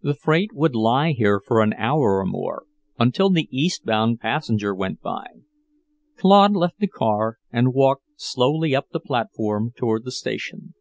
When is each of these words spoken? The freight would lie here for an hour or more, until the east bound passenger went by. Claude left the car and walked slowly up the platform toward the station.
The 0.00 0.14
freight 0.14 0.54
would 0.54 0.74
lie 0.74 1.12
here 1.12 1.42
for 1.44 1.60
an 1.60 1.74
hour 1.74 2.20
or 2.20 2.24
more, 2.24 2.64
until 2.98 3.28
the 3.28 3.50
east 3.54 3.84
bound 3.84 4.18
passenger 4.18 4.74
went 4.74 5.02
by. 5.02 5.26
Claude 6.16 6.56
left 6.56 6.78
the 6.78 6.88
car 6.88 7.36
and 7.52 7.74
walked 7.74 8.04
slowly 8.16 8.74
up 8.74 8.88
the 8.92 8.98
platform 9.00 9.74
toward 9.76 10.06
the 10.06 10.10
station. 10.10 10.72